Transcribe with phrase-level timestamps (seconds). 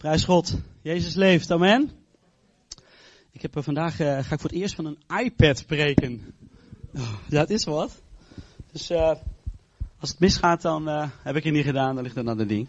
[0.00, 0.54] Prijs God.
[0.82, 1.50] Jezus leeft.
[1.50, 1.90] Amen.
[3.32, 6.34] Ik heb er vandaag, uh, ga ik voor het eerst van een iPad spreken.
[6.94, 8.02] Oh, ja, het is wat.
[8.72, 9.14] Dus uh,
[9.98, 11.94] als het misgaat, dan uh, heb ik het niet gedaan.
[11.94, 12.68] Dan ligt het aan de ding.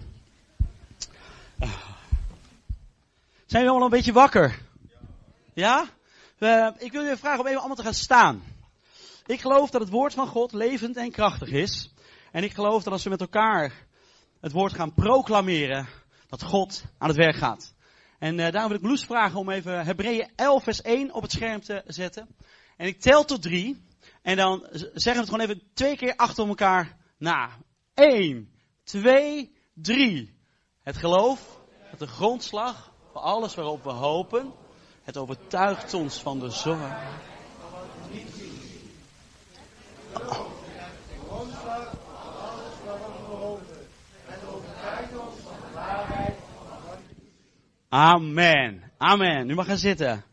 [3.46, 4.62] Zijn jullie allemaal een beetje wakker?
[5.54, 5.86] Ja?
[6.78, 8.44] ik wil jullie vragen om even allemaal te gaan staan.
[9.26, 11.94] Ik geloof dat het woord van God levend en krachtig is.
[12.32, 13.74] En ik geloof dat als we met elkaar
[14.40, 15.88] het woord gaan proclameren,
[16.32, 17.74] dat God aan het werk gaat.
[18.20, 21.32] En uh, daarom wil ik Loes vragen om even Hebreeën 11 vers 1 op het
[21.32, 22.36] scherm te zetten.
[22.78, 23.86] En ik tel tot drie.
[24.22, 27.50] En dan zeggen we het gewoon even twee keer achter elkaar na.
[27.94, 28.52] 1,
[28.84, 30.40] 2, 3.
[30.82, 31.60] Het geloof,
[31.90, 34.54] dat de grondslag voor alles waarop we hopen.
[35.04, 36.98] Het overtuigt ons van de zorg.
[40.14, 40.61] Oh.
[47.94, 48.92] Amen.
[48.98, 49.50] Amen.
[49.50, 50.24] U mag gaan zitten.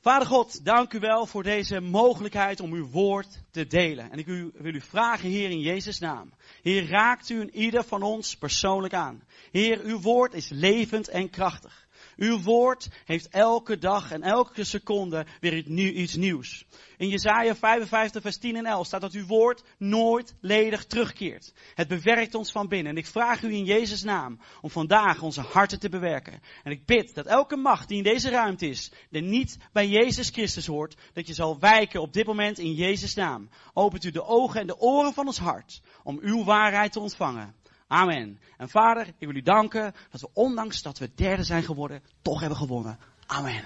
[0.00, 4.10] Vader God, dank u wel voor deze mogelijkheid om uw woord te delen.
[4.10, 6.32] En ik wil u vragen, Heer, in Jezus' naam.
[6.62, 9.22] Heer, raakt u in ieder van ons persoonlijk aan.
[9.50, 11.88] Heer, uw woord is levend en krachtig.
[12.20, 16.64] Uw woord heeft elke dag en elke seconde weer iets nieuws.
[16.96, 21.52] In Jesaja 55 vers 10 en 11 staat dat uw woord nooit ledig terugkeert.
[21.74, 22.92] Het bewerkt ons van binnen.
[22.92, 26.40] En ik vraag u in Jezus naam om vandaag onze harten te bewerken.
[26.62, 30.28] En ik bid dat elke macht die in deze ruimte is, die niet bij Jezus
[30.28, 33.48] Christus hoort, dat je zal wijken op dit moment in Jezus naam.
[33.72, 37.54] Opent u de ogen en de oren van ons hart om uw waarheid te ontvangen.
[37.92, 38.40] Amen.
[38.56, 42.40] En vader, ik wil u danken dat we ondanks dat we derde zijn geworden, toch
[42.40, 42.98] hebben gewonnen.
[43.26, 43.64] Amen.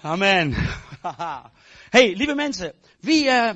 [0.00, 0.54] Amen.
[1.96, 3.50] hey, lieve mensen, wie, uh,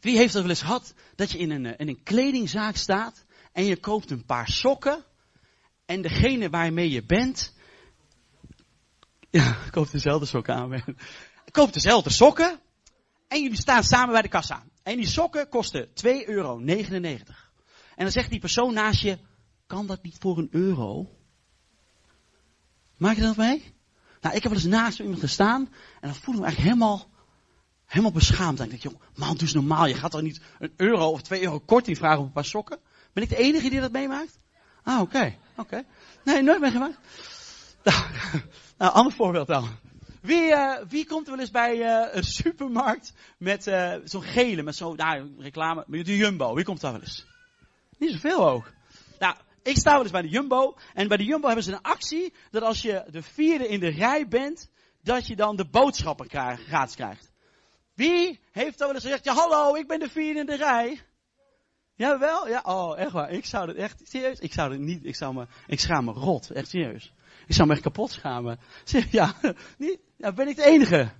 [0.00, 3.64] wie heeft er wel eens gehad dat je in een, eh, een kledingzaak staat en
[3.64, 5.04] je koopt een paar sokken
[5.86, 7.54] en degene waarmee je bent,
[9.30, 10.84] ja, koopt dezelfde sokken aan.
[11.50, 12.60] Koopt dezelfde sokken
[13.28, 14.64] en jullie staan samen bij de kassa.
[14.82, 15.92] En die sokken kosten 2,99
[16.26, 16.60] euro.
[17.96, 19.18] En dan zegt die persoon naast je,
[19.66, 21.10] kan dat niet voor een euro?
[22.96, 23.74] Maak je dat mee?
[24.20, 27.10] Nou, ik heb wel eens naast iemand gestaan en dan voel ik me eigenlijk helemaal,
[27.84, 28.58] helemaal beschaamd.
[28.58, 29.86] Denk ik, joh, man, eens normaal.
[29.86, 32.78] Je gaat toch niet een euro of twee euro korting vragen op een paar sokken?
[33.12, 34.38] Ben ik de enige die dat meemaakt?
[34.82, 35.84] Ah, oké, oké.
[36.24, 36.98] Nee, nooit meegemaakt.
[37.84, 38.04] Nou,
[38.78, 39.68] nou, ander voorbeeld dan.
[40.20, 44.62] Wie, uh, wie komt er wel eens bij uh, een supermarkt met uh, zo'n gele,
[44.62, 46.54] met zo'n nou, reclame, met de Jumbo?
[46.54, 47.26] Wie komt daar wel eens?
[47.98, 48.72] Niet zoveel ook.
[49.18, 50.76] Nou, ik sta wel eens bij de Jumbo.
[50.94, 53.88] En bij de Jumbo hebben ze een actie dat als je de vierde in de
[53.88, 54.70] rij bent,
[55.02, 57.30] dat je dan de boodschappen gratis krijgt.
[57.94, 61.00] Wie heeft dan wel eens gezegd, ja hallo, ik ben de vierde in de rij.
[61.94, 62.48] Jawel?
[62.48, 63.30] Ja, oh, echt waar.
[63.30, 66.12] Ik zou het echt, serieus, ik zou het niet, ik zou me, ik schaam me
[66.12, 67.12] rot, echt serieus.
[67.46, 68.58] Ik zou me echt kapot schamen.
[69.10, 69.34] Ja,
[69.78, 71.10] niet, ja, ben ik de enige?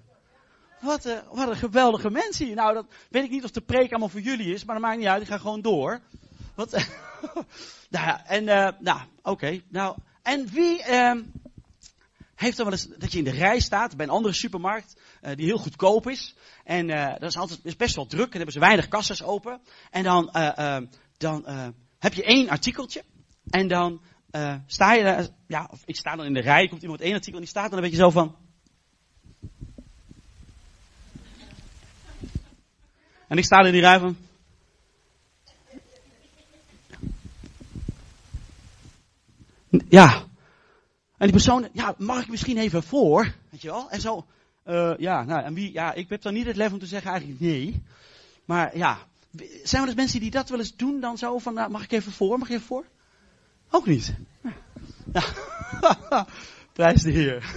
[0.80, 2.54] Wat, een, wat een geweldige mensen hier.
[2.54, 4.98] Nou, dat weet ik niet of de preek allemaal voor jullie is, maar dat maakt
[4.98, 6.00] niet uit, ik ga gewoon door.
[6.56, 6.70] Wat?
[7.90, 9.60] nou ja, en, uh, nou, oké.
[9.68, 11.20] Nou, en wie uh,
[12.34, 15.34] heeft er wel eens dat je in de rij staat bij een andere supermarkt, uh,
[15.34, 16.34] die heel goedkoop is.
[16.64, 19.60] En uh, dat is altijd is best wel druk, en hebben ze weinig kassas open.
[19.90, 20.30] En dan,
[21.16, 21.46] dan
[21.98, 23.04] heb je één artikeltje.
[23.50, 24.00] En dan
[24.66, 27.40] sta je, ja, of ik sta dan in de rij, komt iemand één artikel en
[27.40, 28.36] die staat dan een beetje zo van.
[33.28, 34.25] En ik sta in die rij van.
[39.88, 40.24] Ja.
[41.16, 43.32] En die persoon, ja, mag ik misschien even voor?
[43.50, 43.90] Weet je wel?
[43.90, 44.26] En zo,
[44.66, 47.10] uh, ja, nou, en wie, ja, ik heb dan niet het lef om te zeggen
[47.10, 47.82] eigenlijk nee.
[48.44, 48.98] Maar ja,
[49.62, 51.92] zijn er dus mensen die dat wel eens doen dan zo van, nou, mag ik
[51.92, 52.38] even voor?
[52.38, 52.84] Mag ik even voor?
[53.70, 54.14] Ook niet.
[55.12, 55.22] Ja.
[56.72, 57.54] Prijs de Heer.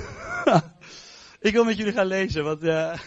[1.48, 3.00] ik wil met jullie gaan lezen, want, uh,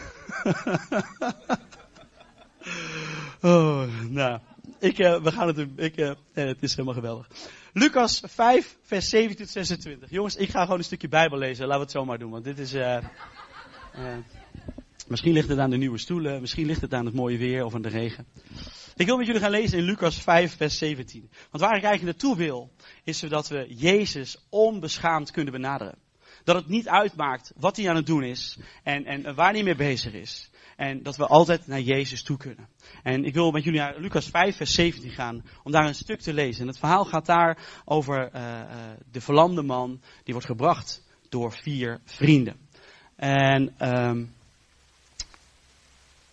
[3.53, 4.41] oh, nou,
[4.79, 5.73] ik, uh, we gaan het doen.
[5.77, 7.29] Ik, uh, het is helemaal geweldig.
[7.75, 10.11] Lucas 5, vers 17 tot 26.
[10.11, 11.67] Jongens, ik ga gewoon een stukje Bijbel lezen.
[11.67, 12.75] Laten we het zo maar doen, want dit is...
[12.75, 12.97] Uh,
[13.97, 14.17] uh,
[15.09, 17.75] misschien ligt het aan de nieuwe stoelen, misschien ligt het aan het mooie weer of
[17.75, 18.27] aan de regen.
[18.97, 21.31] Ik wil met jullie gaan lezen in Lucas 5, vers 17.
[21.51, 22.73] Want waar ik eigenlijk naartoe wil,
[23.05, 25.99] is dat we Jezus onbeschaamd kunnen benaderen.
[26.45, 29.77] Dat het niet uitmaakt wat hij aan het doen is en, en waar hij mee
[29.77, 30.51] bezig is.
[30.83, 32.69] En dat we altijd naar Jezus toe kunnen.
[33.03, 36.21] En ik wil met jullie naar Lucas 5, vers 17 gaan, om daar een stuk
[36.21, 36.61] te lezen.
[36.61, 38.67] En het verhaal gaat daar over uh, uh,
[39.11, 42.57] de verlamde man, die wordt gebracht door vier vrienden.
[43.17, 43.75] En
[44.09, 44.35] um,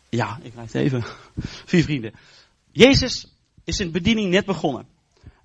[0.10, 1.04] ja, ik raak het even.
[1.72, 2.14] vier vrienden.
[2.72, 3.28] Jezus
[3.64, 4.88] is zijn bediening net begonnen.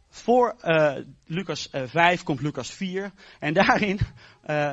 [0.09, 0.97] voor uh,
[1.27, 3.13] Lucas uh, 5 komt Lucas 4.
[3.39, 3.99] En daarin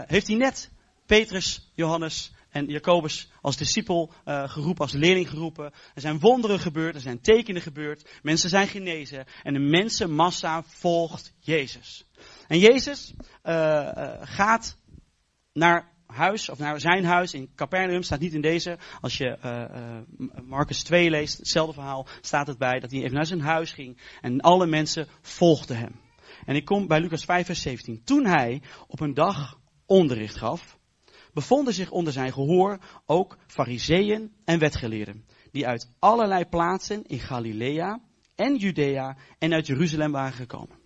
[0.08, 0.72] heeft hij net
[1.06, 5.66] Petrus, Johannes en Jacobus als discipel uh, geroepen, als leerling geroepen.
[5.94, 8.10] Er zijn wonderen gebeurd, er zijn tekenen gebeurd.
[8.22, 9.26] Mensen zijn genezen.
[9.44, 12.06] En de mensenmassa volgt Jezus.
[12.48, 13.14] En Jezus
[14.22, 14.78] gaat
[15.54, 18.78] naar huis, of naar zijn huis in Capernaum, staat niet in deze.
[19.02, 19.64] Als je uh,
[20.20, 23.72] uh, Marcus 2 leest, hetzelfde verhaal, staat het bij dat hij even naar zijn huis
[23.72, 26.00] ging en alle mensen volgden hem.
[26.46, 28.04] En ik kom bij Lucas 5 vers 17.
[28.04, 30.80] Toen hij op een dag onderricht gaf,
[31.34, 38.02] bevonden zich onder zijn gehoor ook fariseeën en wetgeleerden, die uit allerlei plaatsen in Galilea
[38.36, 40.80] en Judea en uit Jeruzalem waren gekomen.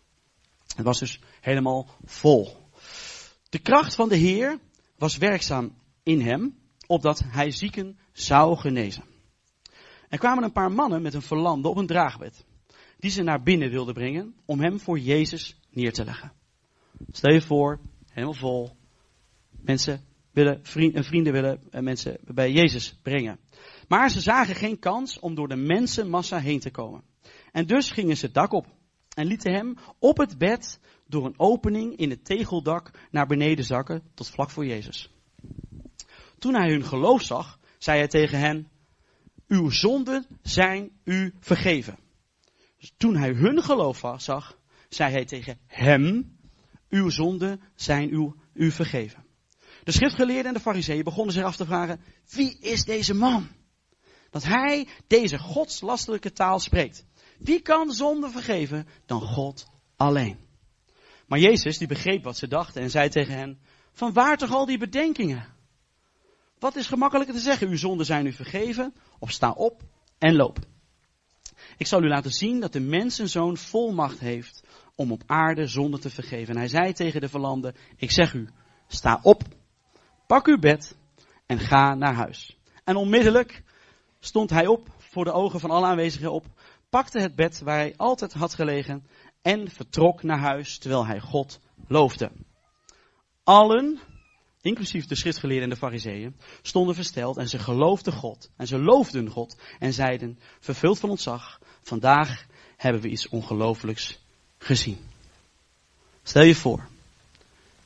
[0.75, 2.69] Het was dus helemaal vol.
[3.49, 4.59] De kracht van de Heer
[4.97, 6.57] was werkzaam in hem,
[6.87, 9.03] opdat hij zieken zou genezen.
[10.09, 12.45] Er kwamen een paar mannen met een verlamde op een draagbed,
[12.97, 16.31] die ze naar binnen wilden brengen om hem voor Jezus neer te leggen.
[17.11, 18.75] Stel je voor, helemaal vol,
[19.49, 20.05] mensen
[20.35, 23.39] willen, vrienden, vrienden willen eh, mensen bij Jezus brengen.
[23.87, 27.03] Maar ze zagen geen kans om door de mensenmassa heen te komen.
[27.51, 28.67] En dus gingen ze het dak op
[29.13, 34.03] en lieten hem op het bed door een opening in het tegeldak naar beneden zakken
[34.13, 35.11] tot vlak voor Jezus.
[36.39, 38.67] Toen hij hun geloof zag, zei hij tegen hen,
[39.47, 41.97] uw zonden zijn u vergeven.
[42.79, 44.57] Dus toen hij hun geloof zag,
[44.89, 46.37] zei hij tegen hem,
[46.89, 49.24] uw zonden zijn u, u vergeven.
[49.85, 53.47] De schriftgeleerden en de fariseeën begonnen zich af te vragen, wie is deze man?
[54.29, 57.05] Dat hij deze godslastelijke taal spreekt.
[57.39, 60.37] Wie kan zonde vergeven dan God alleen?
[61.27, 63.59] Maar Jezus, die begreep wat ze dachten en zei tegen hen,
[63.91, 65.53] van waar toch al die bedenkingen?
[66.59, 67.67] Wat is gemakkelijker te zeggen?
[67.67, 69.81] Uw zonden zijn u vergeven, of sta op
[70.17, 70.59] en loop.
[71.77, 74.63] Ik zal u laten zien dat de mensenzoon volmacht heeft
[74.95, 76.53] om op aarde zonde te vergeven.
[76.53, 78.49] En hij zei tegen de verlamden, ik zeg u,
[78.87, 79.43] sta op,
[80.27, 80.95] pak uw bed
[81.45, 82.57] en ga naar huis.
[82.83, 83.63] En onmiddellijk
[84.19, 86.45] stond hij op, voor de ogen van alle aanwezigen op,
[86.89, 89.07] pakte het bed waar hij altijd had gelegen
[89.41, 92.31] en vertrok naar huis terwijl hij God loofde.
[93.43, 93.99] Allen,
[94.61, 99.29] inclusief de schriftgeleerden en de fariseeën, stonden versteld en ze geloofden God en ze loofden
[99.29, 102.45] God en zeiden, vervuld van ontzag, vandaag
[102.77, 104.19] hebben we iets ongelooflijks
[104.57, 104.97] gezien.
[106.23, 106.87] Stel je voor,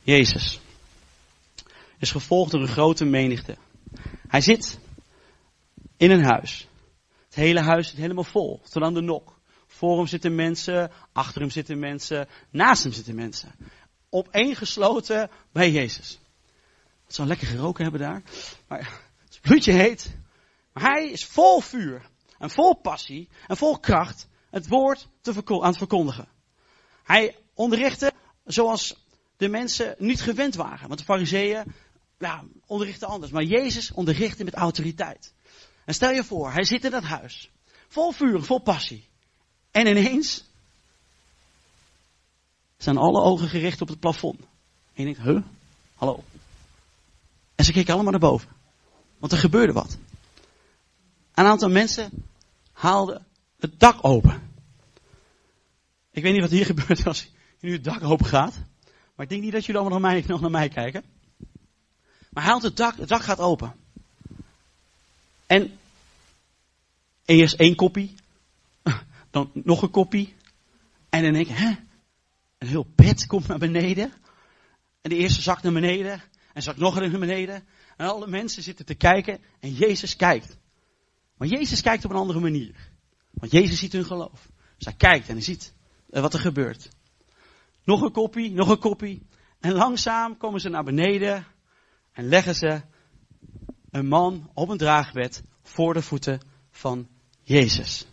[0.02, 0.60] Jezus
[2.00, 3.56] is gevolgd door een grote menigte.
[4.28, 4.78] Hij zit
[5.96, 6.68] in een huis.
[7.24, 9.38] Het hele huis zit helemaal vol, tot aan de nok.
[9.66, 13.54] Voor hem zitten mensen, achter hem zitten mensen, naast hem zitten mensen.
[14.08, 16.20] Opeengesloten bij Jezus.
[17.04, 18.22] Het zou lekker geroken hebben daar.
[18.68, 20.16] Maar het bloedje heet.
[20.72, 22.02] Maar hij is vol vuur.
[22.38, 23.28] En vol passie.
[23.46, 24.28] En vol kracht.
[24.50, 26.28] Het woord te aan het verkondigen.
[27.02, 28.12] Hij onderrichtte
[28.44, 28.96] zoals
[29.36, 30.88] de mensen niet gewend waren.
[30.88, 31.74] Want de fariseeën
[32.20, 33.32] ja, onderrichten anders.
[33.32, 35.32] Maar Jezus onderrichtte met autoriteit.
[35.84, 37.50] En stel je voor, hij zit in dat huis.
[37.88, 39.08] Vol vuur, vol passie.
[39.70, 40.44] En ineens
[42.76, 44.40] zijn alle ogen gericht op het plafond.
[44.40, 45.42] En je denkt, huh?
[45.94, 46.24] Hallo.
[47.54, 48.48] En ze keken allemaal naar boven.
[49.18, 49.98] Want er gebeurde wat.
[51.34, 52.10] Een aantal mensen
[52.72, 53.26] haalden
[53.58, 54.52] het dak open.
[56.10, 57.30] Ik weet niet wat hier gebeurt als
[57.60, 58.54] nu het dak open gaat.
[59.14, 61.04] Maar ik denk niet dat jullie allemaal naar mij, nog naar mij kijken.
[62.30, 63.74] Maar haalt het dak, het dak gaat open.
[65.46, 65.78] En
[67.24, 68.14] eerst één kopie,
[69.30, 70.34] dan nog een kopie.
[71.08, 71.76] En dan denk ik, hè?
[72.58, 74.12] Een heel bed komt naar beneden.
[75.00, 76.22] En de eerste zakt naar beneden.
[76.52, 77.64] En zakt nog een naar beneden.
[77.96, 79.40] En alle mensen zitten te kijken.
[79.60, 80.56] En Jezus kijkt.
[81.36, 82.90] Maar Jezus kijkt op een andere manier.
[83.30, 84.48] Want Jezus ziet hun geloof.
[84.76, 85.74] Dus hij kijkt en hij ziet
[86.10, 86.88] eh, wat er gebeurt.
[87.84, 89.26] Nog een kopie, nog een kopie.
[89.60, 91.46] En langzaam komen ze naar beneden.
[92.20, 92.80] En leggen ze
[93.90, 97.08] een man op een draagbed voor de voeten van
[97.42, 98.06] Jezus.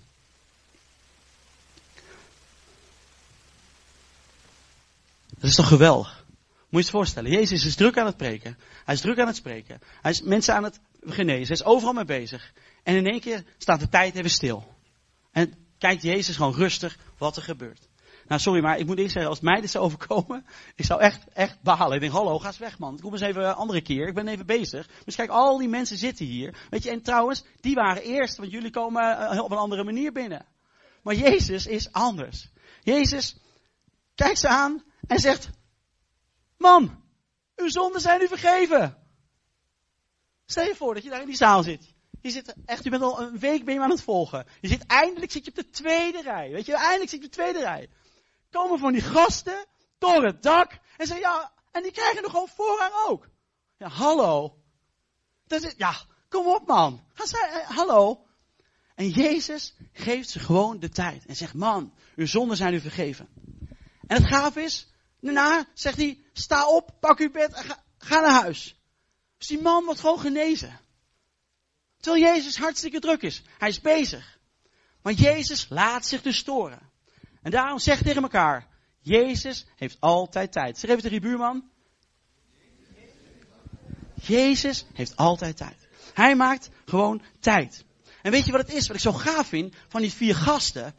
[5.27, 6.25] Dat is toch geweldig?
[6.27, 7.31] Moet je het voorstellen.
[7.31, 8.57] Jezus is druk aan het preken.
[8.85, 9.81] Hij is druk aan het spreken.
[10.01, 11.47] Hij is mensen aan het genezen.
[11.47, 12.53] Hij is overal mee bezig.
[12.83, 14.75] En in één keer staat de tijd even stil.
[15.31, 17.87] En kijkt Jezus gewoon rustig wat er gebeurt.
[18.27, 21.27] Nou, sorry, maar ik moet eerst zeggen, als mij dit zou overkomen, ik zou echt,
[21.33, 21.93] echt balen.
[21.93, 22.99] Ik denk, hallo, ga eens weg, man.
[22.99, 24.07] Kom eens even een andere keer.
[24.07, 24.89] Ik ben even bezig.
[25.05, 26.67] Dus kijk, al die mensen zitten hier.
[26.69, 30.11] Weet je, en trouwens, die waren eerst, want jullie komen eh, op een andere manier
[30.11, 30.45] binnen.
[31.01, 32.49] Maar Jezus is anders.
[32.83, 33.37] Jezus
[34.15, 35.49] kijkt ze aan en zegt,
[36.57, 37.03] man,
[37.55, 38.97] uw zonden zijn u vergeven.
[40.45, 41.93] Stel je voor dat je daar in die zaal zit.
[42.21, 44.45] Je zit echt, je bent al een week ben je aan het volgen.
[44.61, 46.51] Je zit eindelijk zit je op de tweede rij.
[46.51, 47.89] Weet je, eindelijk zit je op de tweede rij.
[48.57, 49.65] Komen van die gasten
[49.97, 53.29] door het dak en zeggen, ja, en die krijgen nog gewoon voorrang ook.
[53.77, 54.57] Ja, hallo.
[55.47, 55.95] Dat is, ja,
[56.29, 57.03] kom op man.
[57.15, 58.25] Eh, hallo.
[58.95, 63.27] En Jezus geeft ze gewoon de tijd en zegt, man, uw zonden zijn u vergeven.
[64.07, 64.87] En het gaaf is,
[65.19, 68.81] daarna zegt hij, sta op, pak uw bed en ga, ga naar huis.
[69.37, 70.79] Dus die man wordt gewoon genezen.
[71.99, 73.43] Terwijl Jezus hartstikke druk is.
[73.57, 74.39] Hij is bezig.
[75.01, 76.86] Maar Jezus laat zich dus storen.
[77.47, 78.67] En daarom zeg tegen elkaar,
[78.99, 80.77] Jezus heeft altijd tijd.
[80.77, 81.63] Zeg even tegen je buurman.
[84.13, 85.87] Jezus heeft altijd tijd.
[86.13, 87.85] Hij maakt gewoon tijd.
[88.21, 90.95] En weet je wat het is, wat ik zo gaaf vind van die vier gasten?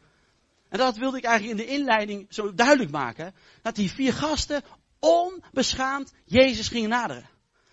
[0.68, 3.34] En dat wilde ik eigenlijk in de inleiding zo duidelijk maken.
[3.62, 4.62] Dat die vier gasten
[4.98, 7.28] onbeschaamd Jezus gingen naderen.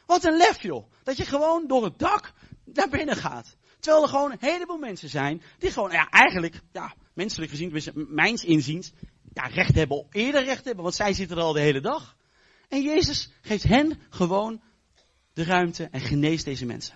[0.06, 0.92] Wat een lef joh.
[1.04, 2.34] Dat je gewoon door het dak
[2.66, 3.56] naar binnen gaat.
[3.80, 8.44] Terwijl er gewoon een heleboel mensen zijn die gewoon, ja eigenlijk, ja, menselijk gezien, mijns
[8.44, 8.92] inziens,
[9.34, 12.16] ja, recht hebben, eerder recht hebben, want zij zitten er al de hele dag.
[12.70, 14.62] En Jezus geeft hen gewoon
[15.34, 16.96] de ruimte en geneest deze mensen.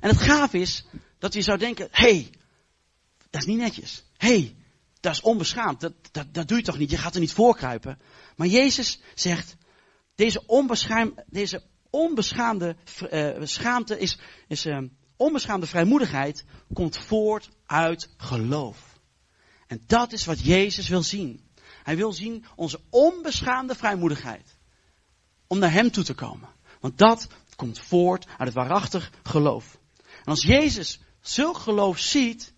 [0.00, 0.86] En het gaaf is
[1.18, 2.30] dat je zou denken, hé, hey,
[3.30, 4.04] dat is niet netjes.
[4.16, 4.56] Hé, hey,
[5.00, 5.80] dat is onbeschaamd.
[5.80, 6.90] Dat, dat, dat doe je toch niet?
[6.90, 7.98] Je gaat er niet voorkruipen.
[8.36, 9.56] Maar Jezus zegt,
[10.14, 12.76] deze, onbeschaam, deze onbeschaamde
[13.10, 14.18] uh, schaamte is,
[14.48, 14.78] is uh,
[15.18, 18.98] onbeschaamde vrijmoedigheid komt voort uit geloof.
[19.66, 21.46] En dat is wat Jezus wil zien.
[21.82, 24.56] Hij wil zien onze onbeschaamde vrijmoedigheid.
[25.46, 26.48] Om naar Hem toe te komen.
[26.80, 29.78] Want dat komt voort uit het waarachtig geloof.
[29.96, 32.52] En als Jezus zulk geloof ziet,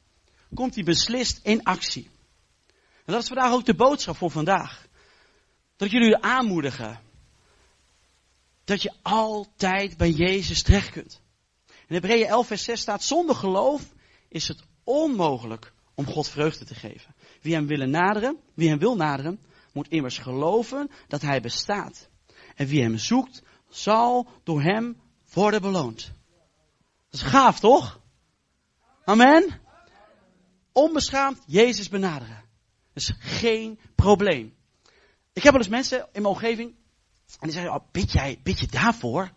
[0.54, 2.10] komt hij beslist in actie.
[3.04, 4.86] En dat is vandaag ook de boodschap voor vandaag.
[5.76, 7.00] Dat jullie aanmoedigen.
[8.64, 11.20] Dat je altijd bij Jezus terecht kunt.
[11.90, 13.82] In Hebreeën 11 vers 6 staat, zonder geloof
[14.28, 17.14] is het onmogelijk om God vreugde te geven.
[17.40, 19.40] Wie hem willen naderen, wie hem wil naderen,
[19.72, 22.08] moet immers geloven dat hij bestaat.
[22.54, 25.00] En wie hem zoekt, zal door hem
[25.32, 26.12] worden beloond.
[27.10, 28.00] Dat is gaaf, toch?
[29.04, 29.60] Amen?
[30.72, 32.44] Onbeschaamd Jezus benaderen.
[32.92, 34.54] Dat is geen probleem.
[35.32, 36.74] Ik heb wel eens mensen in mijn omgeving,
[37.26, 39.30] en die zeggen, oh, bid, jij, bid je daarvoor?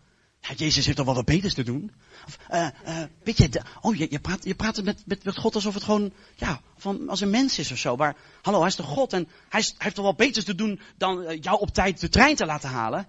[0.48, 1.92] Ja, Jezus heeft toch wel wat beters te doen?
[2.26, 5.56] Of, uh, uh, bid je, oh, je, je, praat, je praat met, met, met God
[5.56, 7.96] alsof het gewoon, ja, van, als een mens is of zo.
[7.96, 11.22] Maar, hallo, hij is toch God en hij, heeft toch wel beters te doen dan
[11.22, 13.08] uh, jou op tijd de trein te laten halen?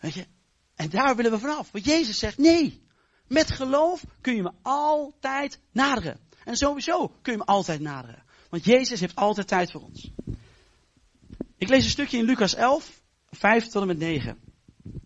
[0.00, 0.26] Weet je?
[0.76, 1.70] En daar willen we vanaf.
[1.72, 2.86] Want Jezus zegt, nee,
[3.26, 6.18] met geloof kun je me altijd naderen.
[6.44, 8.22] En sowieso kun je me altijd naderen.
[8.50, 10.10] Want Jezus heeft altijd tijd voor ons.
[11.56, 14.51] Ik lees een stukje in Lucas 11, 5 tot en met 9.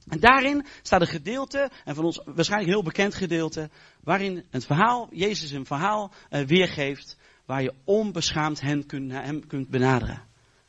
[0.08, 4.66] En daarin staat een gedeelte, en van ons waarschijnlijk een heel bekend gedeelte, waarin het
[4.66, 10.22] verhaal, Jezus een verhaal uh, weergeeft, waar je onbeschaamd hem kunt, hem kunt benaderen.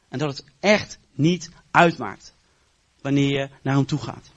[0.09, 2.35] En dat het echt niet uitmaakt
[3.01, 4.31] wanneer je naar hem toe gaat.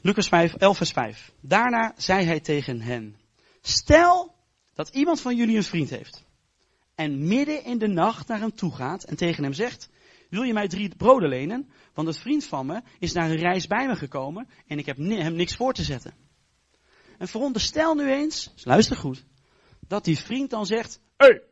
[0.00, 1.32] Lucas 5, 11 vers 5.
[1.40, 3.16] Daarna zei hij tegen hen,
[3.60, 4.34] stel
[4.74, 6.24] dat iemand van jullie een vriend heeft
[6.96, 9.88] en midden in de nacht naar hem toe gaat en tegen hem zegt,
[10.36, 11.70] wil je mij drie broden lenen?
[11.94, 14.96] Want een vriend van me is naar een reis bij me gekomen en ik heb
[14.96, 16.14] hem niks voor te zetten.
[17.18, 19.24] En veronderstel nu eens, dus luister goed,
[19.80, 21.42] dat die vriend dan zegt, hé, hey,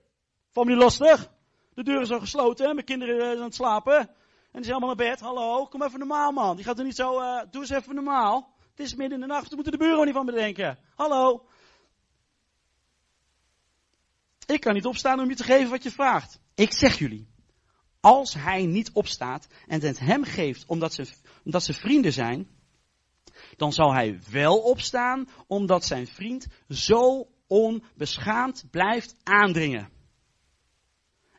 [0.53, 1.33] me niet lastig.
[1.75, 3.99] De deur is al gesloten, mijn kinderen zijn aan het slapen.
[3.99, 5.21] En die zijn allemaal naar bed.
[5.21, 6.57] Hallo, kom even normaal man.
[6.57, 8.55] Die gaat er niet zo, uh, doe eens even normaal.
[8.71, 10.79] Het is midden in de nacht, we moeten de bureau niet van bedenken.
[10.95, 11.47] Hallo.
[14.47, 16.41] Ik kan niet opstaan om je te geven wat je vraagt.
[16.55, 17.34] Ik zeg jullie,
[18.05, 21.07] als hij niet opstaat en het hem geeft omdat ze,
[21.45, 22.49] omdat ze vrienden zijn,
[23.57, 29.89] dan zal hij wel opstaan omdat zijn vriend zo onbeschaamd blijft aandringen.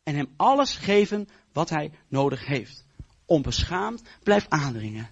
[0.03, 2.86] En hem alles geven wat hij nodig heeft.
[3.25, 5.10] Onbeschaamd blijft aandringen.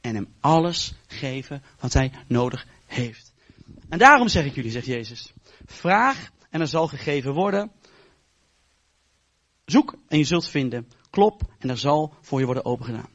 [0.00, 3.32] En hem alles geven wat hij nodig heeft.
[3.88, 5.32] En daarom zeg ik jullie, zegt Jezus,
[5.64, 7.72] vraag en er zal gegeven worden.
[9.72, 10.88] Zoek en je zult vinden.
[11.10, 13.08] Klop en er zal voor je worden opengedaan.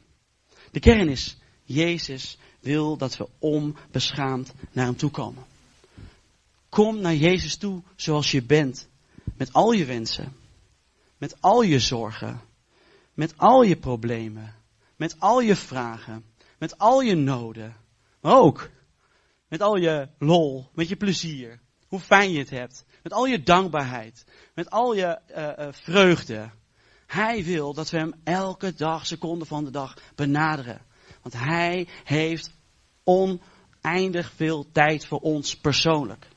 [0.70, 5.44] De kern is, Jezus wil dat we onbeschaamd naar hem toe komen.
[6.68, 8.88] Kom naar Jezus toe zoals je bent.
[9.36, 10.32] Met al je wensen.
[11.18, 12.40] Met al je zorgen.
[13.14, 14.54] Met al je problemen.
[14.96, 16.24] Met al je vragen.
[16.58, 17.76] Met al je noden.
[18.20, 18.70] Maar ook
[19.48, 20.68] met al je lol.
[20.74, 21.60] Met je plezier.
[21.86, 22.84] Hoe fijn je het hebt.
[23.08, 24.24] Met al je dankbaarheid.
[24.54, 26.50] Met al je uh, uh, vreugde.
[27.06, 30.80] Hij wil dat we hem elke dag, seconde van de dag benaderen.
[31.22, 32.50] Want hij heeft
[33.04, 36.28] oneindig veel tijd voor ons persoonlijk.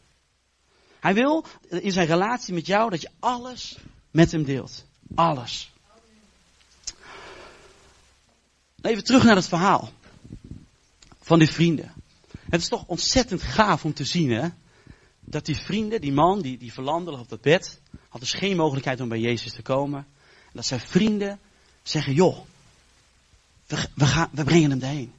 [0.99, 3.77] Hij wil in zijn relatie met jou dat je alles
[4.11, 4.85] met hem deelt.
[5.15, 5.71] alles.
[8.81, 9.91] Even terug naar het verhaal
[11.21, 11.93] van die vrienden.
[12.49, 14.49] Het is toch ontzettend gaaf om te zien, hè?
[15.31, 19.01] Dat die vrienden, die man, die, die verlamde op dat bed, had dus geen mogelijkheid
[19.01, 20.05] om bij Jezus te komen.
[20.25, 21.39] En dat zijn vrienden
[21.83, 22.39] zeggen, joh,
[23.67, 25.13] we, we, gaan, we brengen hem daarheen.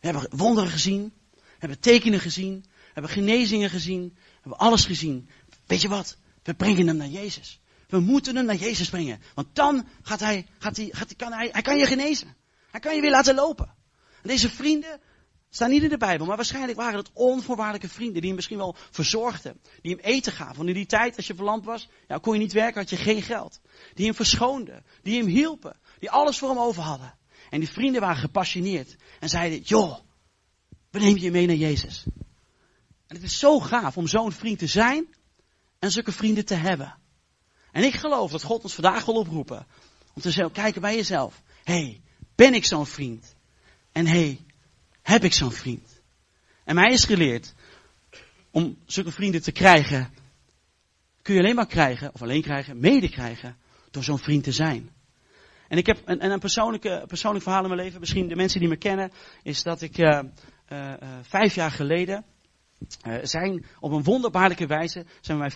[0.00, 4.84] We hebben wonderen gezien, we hebben tekenen gezien, we hebben genezingen gezien, we hebben alles
[4.84, 5.28] gezien.
[5.66, 6.16] Weet je wat?
[6.42, 7.60] We brengen hem naar Jezus.
[7.88, 9.20] We moeten hem naar Jezus brengen.
[9.34, 12.36] Want dan gaat hij, gaat hij, gaat hij, kan hij, hij kan je genezen.
[12.70, 13.74] Hij kan je weer laten lopen.
[14.22, 15.00] En deze vrienden
[15.50, 18.76] staan niet in de Bijbel, maar waarschijnlijk waren het onvoorwaardelijke vrienden die hem misschien wel
[18.90, 19.60] verzorgden.
[19.82, 20.56] Die hem eten gaven.
[20.56, 22.96] Want in die tijd, als je verlamd was, ja, kon je niet werken, had je
[22.96, 23.60] geen geld.
[23.94, 24.84] Die hem verschoonden.
[25.02, 25.76] Die hem hielpen.
[25.98, 27.14] Die alles voor hem over hadden.
[27.50, 28.96] En die vrienden waren gepassioneerd.
[29.20, 29.98] En zeiden, joh,
[30.90, 32.04] we nemen je mee naar Jezus.
[33.06, 35.14] En het is zo gaaf om zo'n vriend te zijn
[35.78, 36.96] en zulke vrienden te hebben.
[37.72, 39.66] En ik geloof dat God ons vandaag wil oproepen.
[40.14, 41.42] Om te kijken bij jezelf.
[41.64, 42.02] hey,
[42.34, 43.34] ben ik zo'n vriend?
[43.92, 44.46] En hey,
[45.08, 46.00] heb ik zo'n vriend?
[46.64, 47.54] En mij is geleerd
[48.50, 50.10] om zulke vrienden te krijgen.
[51.22, 53.56] Kun je alleen maar krijgen, of alleen krijgen, mede krijgen,
[53.90, 54.90] door zo'n vriend te zijn.
[55.68, 58.68] En ik heb een, een persoonlijke, persoonlijk verhaal in mijn leven, misschien de mensen die
[58.68, 59.12] me kennen,
[59.42, 60.20] is dat ik uh,
[60.72, 62.24] uh, vijf jaar geleden
[63.22, 65.50] zijn op een wonderbaarlijke wijze zijn mij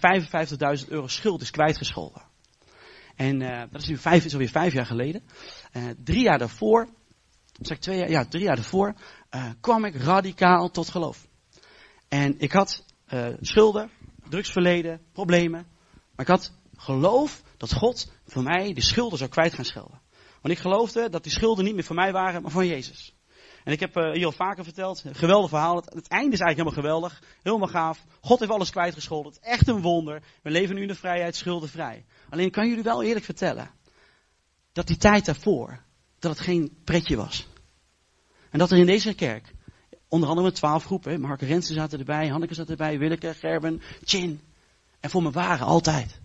[0.83, 2.23] 55.000 euro schuld is kwijtgescholden.
[3.17, 3.39] En
[3.71, 5.23] dat is nu vijf, is alweer vijf jaar geleden.
[6.05, 6.89] Drie jaar daarvoor,
[7.61, 8.95] zeg ik twee jaar, ja, drie jaar daarvoor,
[9.35, 11.29] uh, kwam ik radicaal tot geloof.
[12.09, 12.85] En ik had
[13.41, 13.91] schulden,
[14.29, 15.67] drugsverleden, problemen.
[15.91, 20.01] Maar ik had geloof dat God voor mij de schulden zou kwijt gaan schelden.
[20.41, 23.15] Want ik geloofde dat die schulden niet meer voor mij waren, maar van Jezus.
[23.65, 25.77] En ik heb uh, hier al vaker verteld, een geweldig verhaal.
[25.77, 28.05] Het, het, einde is eigenlijk helemaal geweldig, helemaal gaaf.
[28.21, 29.33] God heeft alles kwijtgescholden.
[29.41, 30.23] Echt een wonder.
[30.43, 32.05] We leven nu in de vrijheid, schuldenvrij.
[32.31, 33.71] Alleen kan jullie wel eerlijk vertellen
[34.73, 35.83] dat die tijd daarvoor,
[36.19, 37.47] dat het geen pretje was.
[38.53, 39.53] En dat er in deze kerk,
[40.09, 44.41] onder andere twaalf groepen, Mark Rensen zaten erbij, Hanneke zat erbij, Willeke, Gerben, Chin.
[45.01, 46.21] En voor me waren altijd.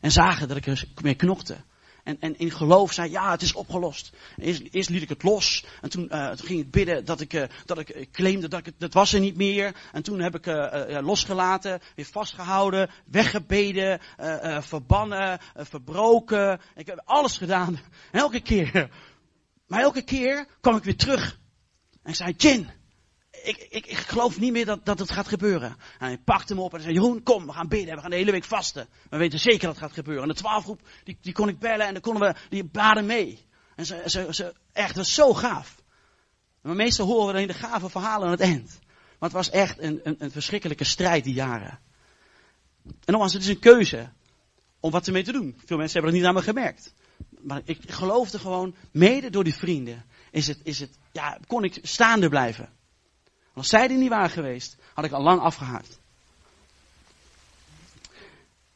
[0.00, 1.56] En zagen dat ik er mee knokte.
[2.02, 4.12] En, en in geloof zei, ja, het is opgelost.
[4.36, 5.64] Eerst, eerst liet ik het los.
[5.80, 8.66] En toen, uh, toen ging ik bidden dat ik, uh, dat ik claimde dat ik
[8.66, 9.74] het, dat was er niet meer.
[9.92, 14.00] En toen heb ik uh, losgelaten, weer vastgehouden, weggebeden,
[14.60, 16.60] verbannen, verbroken.
[16.76, 17.80] Ik heb alles gedaan.
[18.10, 18.88] En elke keer.
[19.66, 21.38] Maar elke keer kwam ik weer terug.
[22.04, 22.70] En ik zei, Jin,
[23.30, 25.76] ik, ik, ik geloof niet meer dat, dat het gaat gebeuren.
[25.98, 28.16] En hij pakte me op en zei, Jeroen, kom, we gaan bidden, we gaan de
[28.16, 28.88] hele week vasten.
[29.10, 30.22] We weten zeker dat het gaat gebeuren.
[30.22, 33.46] En de twaalfgroep, die, die kon ik bellen en dan konden we, die baden mee.
[33.76, 35.82] En ze, ze, ze, echt, dat was zo gaaf.
[36.62, 38.78] Maar meestal horen we in de gave verhalen aan het eind.
[39.18, 41.78] Maar het was echt een, een, een verschrikkelijke strijd die jaren.
[42.84, 44.12] En nogmaals, het is een keuze
[44.80, 45.60] om wat ermee te doen.
[45.64, 46.94] Veel mensen hebben dat niet aan me gemerkt.
[47.40, 51.78] Maar ik geloofde gewoon, mede door die vrienden, is het, is het, ja, kon ik
[51.82, 52.68] staande blijven.
[53.52, 55.98] Als zij er niet waren geweest, had ik al lang afgehaakt.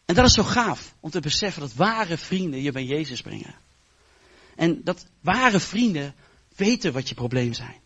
[0.05, 3.55] En dat is zo gaaf om te beseffen dat ware vrienden je bij Jezus brengen.
[4.57, 6.15] En dat ware vrienden
[6.57, 7.81] weten wat je problemen zijn.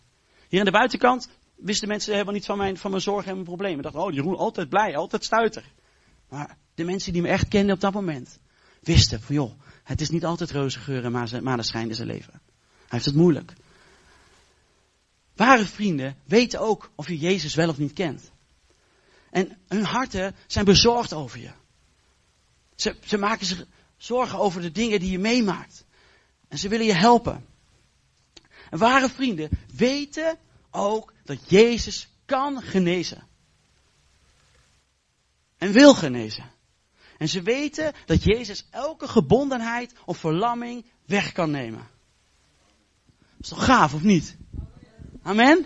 [0.47, 3.47] Hier aan de buitenkant wisten mensen helemaal niet van mijn, van mijn zorgen en mijn
[3.47, 3.83] problemen.
[3.83, 5.63] Dachten, oh, Jeroen, altijd blij, altijd stuiter.
[6.29, 8.39] Maar de mensen die me echt kenden op dat moment,
[8.79, 12.33] wisten van, joh, het is niet altijd roze geur en maneschijn in zijn leven.
[12.33, 13.53] Hij heeft het moeilijk.
[15.35, 18.31] Ware vrienden weten ook of je Jezus wel of niet kent.
[19.29, 21.51] En hun harten zijn bezorgd over je.
[22.75, 23.65] Ze, ze maken zich
[23.97, 25.85] zorgen over de dingen die je meemaakt.
[26.47, 27.45] En ze willen je helpen.
[28.69, 30.37] En ware vrienden weten
[30.71, 33.27] ook dat Jezus kan genezen.
[35.57, 36.51] En wil genezen.
[37.17, 41.87] En ze weten dat Jezus elke gebondenheid of verlamming weg kan nemen.
[43.15, 44.37] Dat is toch gaaf of niet?
[45.23, 45.65] Amen?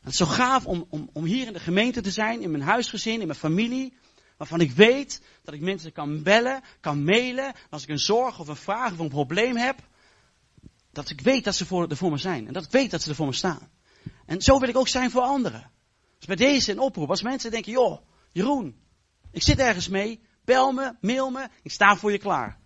[0.00, 2.62] Het is zo gaaf om, om, om hier in de gemeente te zijn, in mijn
[2.62, 3.96] huisgezin, in mijn familie.
[4.36, 7.54] Waarvan ik weet dat ik mensen kan bellen, kan mailen.
[7.70, 9.78] Als ik een zorg of een vraag of een probleem heb.
[10.92, 12.46] Dat ik weet dat ze voor, er voor me zijn.
[12.46, 13.70] En dat ik weet dat ze er voor me staan.
[14.26, 15.70] En zo wil ik ook zijn voor anderen.
[16.18, 17.10] Dus bij deze een oproep.
[17.10, 18.00] Als mensen denken, joh,
[18.32, 18.76] Jeroen,
[19.30, 20.20] ik zit ergens mee.
[20.44, 22.58] Bel me, mail me, ik sta voor je klaar.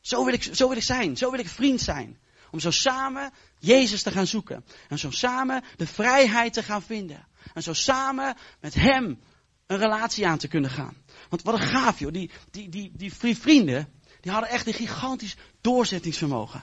[0.00, 1.16] Zo wil ik, zo wil ik zijn.
[1.16, 2.18] Zo wil ik vriend zijn.
[2.50, 4.64] Om zo samen Jezus te gaan zoeken.
[4.88, 7.26] En zo samen de vrijheid te gaan vinden.
[7.54, 9.20] En zo samen met Hem
[9.66, 10.96] een relatie aan te kunnen gaan.
[11.28, 12.12] Want wat een gaaf joh.
[12.12, 16.62] Die, die, die, die vrienden, die hadden echt een gigantisch doorzettingsvermogen.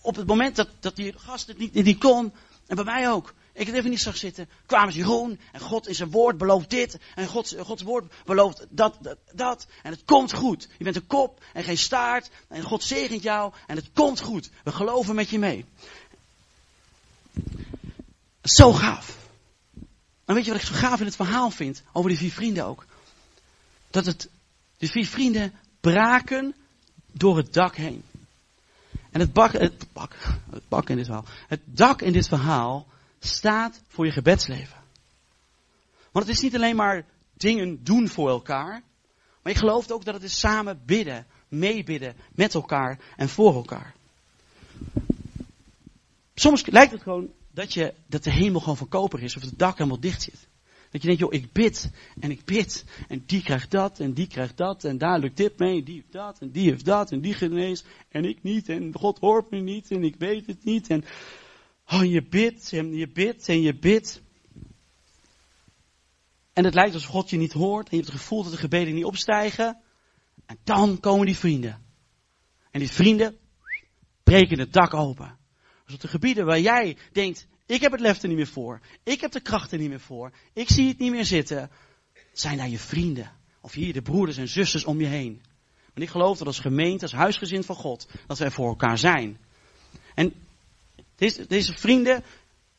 [0.00, 2.32] Op het moment dat, dat die gast het niet, niet kon,
[2.66, 3.34] en bij mij ook.
[3.52, 6.70] Ik het even niet zag zitten, kwamen ze Jeroen en God in zijn woord belooft
[6.70, 8.98] dit en God, Gods woord belooft dat,
[9.34, 10.68] dat, en het komt goed.
[10.78, 14.50] Je bent een kop en geen staart en God zegent jou en het komt goed.
[14.64, 15.64] We geloven met je mee.
[18.42, 19.16] Zo gaaf.
[20.24, 22.64] En weet je wat ik zo gaaf in het verhaal vind over die vier vrienden
[22.64, 22.84] ook?
[23.90, 24.28] Dat het,
[24.76, 26.54] de vier vrienden braken
[27.12, 28.04] door het dak heen.
[29.10, 30.16] En het, bak, het, bak,
[30.50, 31.24] het bak in dit verhaal.
[31.48, 32.86] Het dak in dit verhaal
[33.24, 34.80] staat voor je gebedsleven.
[36.12, 37.04] Want het is niet alleen maar
[37.36, 38.82] dingen doen voor elkaar.
[39.42, 43.94] Maar je gelooft ook dat het is samen bidden, meebidden met elkaar en voor elkaar.
[46.34, 49.58] Soms lijkt het gewoon dat, je, dat de hemel gewoon van koper is of het
[49.58, 50.48] dak helemaal dicht zit.
[50.90, 52.84] Dat je denkt, joh, ik bid en ik bid.
[53.08, 54.84] En die krijgt dat en die krijgt dat.
[54.84, 57.86] En daar lukt dit mee, die heeft dat en die heeft dat en die geneest.
[58.08, 60.88] En ik niet en God hoort me niet en ik weet het niet.
[60.88, 61.04] En
[61.86, 64.22] oh, je bidt en je bidt en je bidt.
[66.52, 67.88] En het lijkt alsof God je niet hoort.
[67.88, 69.80] En je hebt het gevoel dat de gebeden niet opstijgen.
[70.46, 71.82] En dan komen die vrienden.
[72.70, 73.36] En die vrienden
[74.22, 75.38] breken het dak open.
[75.84, 78.80] Dus op de gebieden waar jij denkt, ik heb het lef er niet meer voor.
[79.02, 80.32] Ik heb de kracht er niet meer voor.
[80.52, 81.70] Ik zie het niet meer zitten.
[82.32, 83.30] Zijn daar je vrienden?
[83.60, 85.42] Of hier de broeders en zusters om je heen?
[85.84, 89.38] Want ik geloof dat als gemeente, als huisgezin van God, dat wij voor elkaar zijn.
[90.14, 90.34] En
[91.16, 92.24] deze, deze vrienden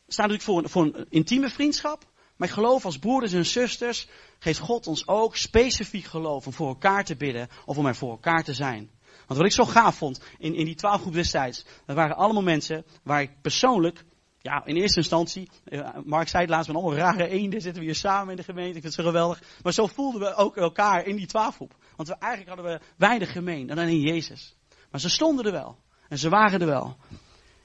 [0.06, 2.12] staan natuurlijk voor een, voor een intieme vriendschap.
[2.36, 6.68] Maar ik geloof als broeders en zusters geeft God ons ook specifiek geloof om voor
[6.68, 8.90] elkaar te bidden of om er voor elkaar te zijn.
[9.26, 12.42] Want wat ik zo gaaf vond in, in die twaalf groep destijds, dat waren allemaal
[12.42, 14.04] mensen waar ik persoonlijk
[14.44, 17.88] ja, in eerste instantie, eh, Mark zei het laatst, met allemaal rare eenden zitten we
[17.88, 18.76] hier samen in de gemeente.
[18.76, 19.42] Ik vind het zo geweldig.
[19.62, 21.74] Maar zo voelden we ook elkaar in die twaalfgroep.
[21.96, 24.56] Want we, eigenlijk hadden we weinig gemeen, dan in Jezus.
[24.90, 25.78] Maar ze stonden er wel.
[26.08, 26.96] En ze waren er wel.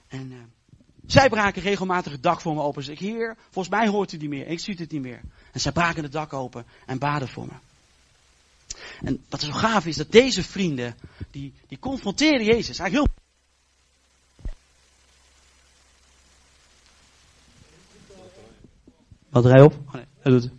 [0.07, 0.37] En uh,
[1.11, 2.83] zij braken regelmatig het dak voor me open.
[2.83, 4.47] Zeg ik, heer, volgens mij hoort u niet meer.
[4.47, 5.21] Ik zie het niet meer.
[5.51, 7.53] En zij braken het dak open en baden voor me.
[9.01, 10.95] En wat zo gaaf is, dat deze vrienden,
[11.31, 12.79] die, die confronteren Jezus.
[12.79, 13.17] Eigenlijk heel
[19.29, 19.73] Batterij op?
[19.73, 20.51] Oh nee, hij doet het.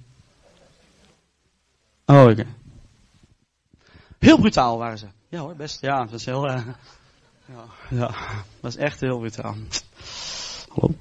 [2.04, 2.46] Oh, oké.
[4.18, 5.06] Heel brutaal waren ze.
[5.28, 5.80] Ja hoor, best.
[5.80, 6.48] Ja, dat is heel...
[6.48, 6.66] Uh,
[7.46, 8.14] ja, ja,
[8.60, 9.54] dat is echt heel brutaal.
[10.70, 10.94] Hallo?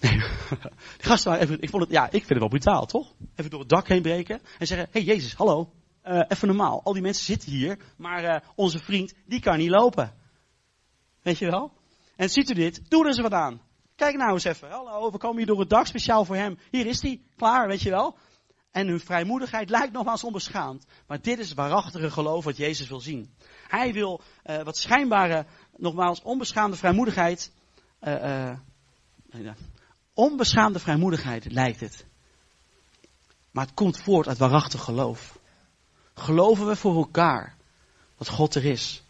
[0.00, 0.20] Nee,
[1.08, 3.12] gasten waren even, ik vond het, ja, ik vind het wel brutaal, toch?
[3.34, 5.72] Even door het dak heen breken en zeggen, hey, Jezus, hallo,
[6.04, 6.80] uh, even normaal.
[6.84, 10.14] Al die mensen zitten hier, maar uh, onze vriend, die kan niet lopen.
[11.22, 11.72] Weet je wel?
[12.16, 12.90] En ziet u dit?
[12.90, 13.60] Doe er eens wat aan.
[13.94, 14.70] Kijk nou eens even.
[14.70, 16.58] Hallo, we komen hier door het dak speciaal voor hem.
[16.70, 17.20] Hier is hij.
[17.36, 18.16] Klaar, weet je wel.
[18.70, 20.86] En hun vrijmoedigheid lijkt nogmaals onbeschaamd.
[21.06, 23.34] Maar dit is waarachtige geloof wat Jezus wil zien.
[23.68, 27.52] Hij wil uh, wat schijnbare, nogmaals, onbeschaamde vrijmoedigheid.
[30.14, 32.06] Onbeschaamde vrijmoedigheid lijkt het.
[33.50, 35.38] Maar het komt voort uit waarachtig geloof.
[36.14, 37.56] Geloven we voor elkaar
[38.16, 39.02] dat God er is.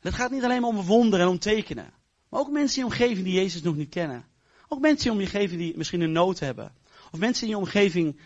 [0.00, 1.92] Het gaat niet alleen om wonderen en om tekenen.
[2.28, 4.24] Maar ook mensen in je omgeving die Jezus nog niet kennen.
[4.68, 6.72] Ook mensen in je omgeving die misschien een nood hebben.
[7.10, 8.20] Of mensen in je omgeving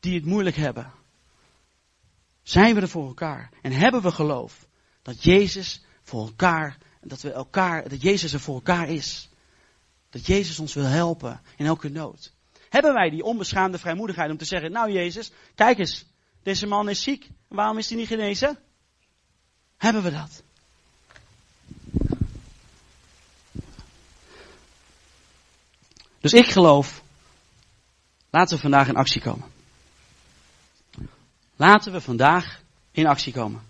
[0.00, 0.92] die het moeilijk hebben.
[2.42, 3.50] Zijn we er voor elkaar?
[3.62, 4.66] En hebben we geloof
[5.02, 9.28] dat Jezus voor elkaar, dat we elkaar, dat Jezus er voor elkaar is.
[10.12, 12.32] Dat Jezus ons wil helpen in elke nood.
[12.68, 16.04] Hebben wij die onbeschaamde vrijmoedigheid om te zeggen, nou Jezus, kijk eens,
[16.42, 17.28] deze man is ziek.
[17.48, 18.58] Waarom is hij niet genezen?
[19.76, 20.42] Hebben we dat?
[26.20, 27.02] Dus ik geloof,
[28.30, 29.50] laten we vandaag in actie komen.
[31.56, 33.62] Laten we vandaag in actie komen.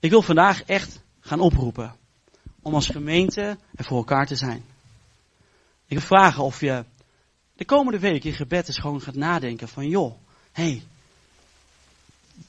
[0.00, 1.96] Ik wil vandaag echt gaan oproepen
[2.64, 4.64] om als gemeente er voor elkaar te zijn.
[5.86, 6.84] Ik wil vragen of je
[7.56, 10.14] de komende week in gebed eens gewoon gaat nadenken van joh,
[10.52, 10.82] hé,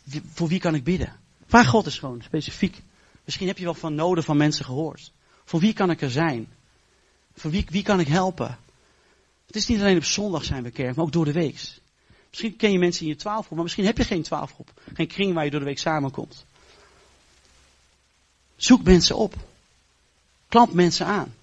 [0.09, 1.13] hey, voor wie kan ik bidden?
[1.45, 2.81] Vraag God eens gewoon specifiek.
[3.23, 5.11] Misschien heb je wel van noden van mensen gehoord.
[5.45, 6.47] Voor wie kan ik er zijn?
[7.33, 8.57] Voor wie, wie kan ik helpen?
[9.45, 11.79] Het is niet alleen op zondag zijn we kerk, maar ook door de week.
[12.29, 14.81] Misschien ken je mensen in je twaalfgroep, maar misschien heb je geen twaalfgroep.
[14.93, 16.45] Geen kring waar je door de week samenkomt.
[18.55, 19.35] Zoek mensen op.
[20.55, 21.35] Klamp mensen aan.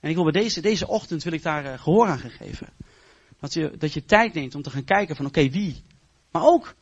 [0.00, 2.68] En ik wil bij deze, deze ochtend wil ik daar uh, gehoor aan geven.
[3.40, 5.84] Dat je, dat je tijd neemt om te gaan kijken van oké, wie?
[6.30, 6.74] Maar ook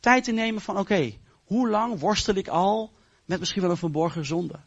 [0.00, 1.12] tijd te nemen van oké,
[1.44, 2.92] hoe lang worstel ik al
[3.24, 4.60] met misschien wel een verborgen zonde?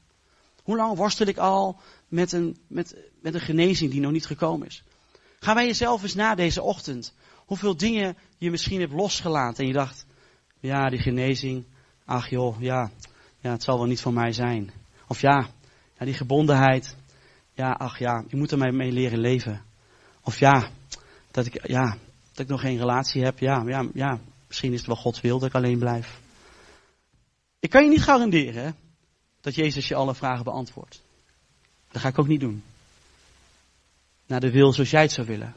[0.64, 4.68] Hoe lang worstel ik al met een, met, met een genezing die nog niet gekomen
[4.68, 4.84] is?
[5.40, 7.14] Ga bij jezelf eens na deze ochtend.
[7.36, 10.06] Hoeveel dingen je misschien hebt losgelaten en je dacht,
[10.60, 11.66] ja, die genezing,
[12.06, 12.92] ach joh, ja,
[13.40, 14.72] ja, het zal wel niet van mij zijn.
[15.08, 15.50] Of ja,
[16.00, 16.96] ja die gebondenheid,
[17.54, 19.62] ja, ach ja, je moet er mee leren leven.
[20.24, 20.70] Of ja,
[21.32, 21.98] dat ik, ja,
[22.32, 23.40] dat ik nog geen relatie heb.
[23.40, 26.20] Ja, ja, ja, misschien is het wel Gods wil dat ik alleen blijf.
[27.60, 28.76] Ik kan je niet garanderen
[29.42, 31.02] dat Jezus je alle vragen beantwoordt.
[31.92, 32.64] Dat ga ik ook niet doen.
[34.26, 35.56] Naar de wil zoals jij het zou willen.